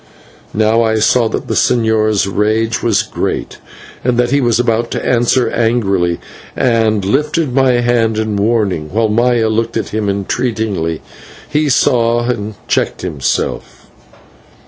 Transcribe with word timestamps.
Now 0.55 0.81
I 0.81 0.95
saw 0.95 1.27
that 1.29 1.47
the 1.47 1.53
señor's 1.53 2.25
rage 2.25 2.81
was 2.81 3.03
great, 3.03 3.59
and 4.03 4.17
that 4.17 4.31
he 4.31 4.41
was 4.41 4.59
about 4.59 4.89
to 4.89 5.05
answer 5.07 5.47
angrily, 5.51 6.19
and 6.55 7.05
lifted 7.05 7.53
my 7.53 7.73
hand 7.81 8.17
in 8.17 8.35
warning, 8.35 8.89
while 8.91 9.09
Maya 9.09 9.47
looked 9.47 9.77
at 9.77 9.89
him 9.89 10.09
entreatingly. 10.09 11.03
He 11.47 11.69
saw, 11.69 12.23
and 12.27 12.55
checked 12.67 13.03
himself. 13.03 13.91